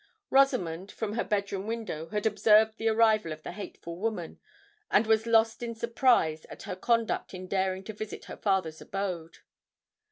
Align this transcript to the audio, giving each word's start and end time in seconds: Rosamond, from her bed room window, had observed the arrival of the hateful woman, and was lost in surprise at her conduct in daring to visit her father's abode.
Rosamond, 0.31 0.91
from 0.91 1.13
her 1.13 1.23
bed 1.23 1.51
room 1.51 1.67
window, 1.67 2.07
had 2.09 2.25
observed 2.25 2.77
the 2.77 2.87
arrival 2.87 3.31
of 3.31 3.43
the 3.43 3.51
hateful 3.51 3.97
woman, 3.99 4.39
and 4.89 5.05
was 5.05 5.27
lost 5.27 5.61
in 5.61 5.75
surprise 5.75 6.43
at 6.45 6.63
her 6.63 6.75
conduct 6.75 7.35
in 7.35 7.45
daring 7.47 7.83
to 7.83 7.93
visit 7.93 8.25
her 8.25 8.37
father's 8.37 8.81
abode. 8.81 9.37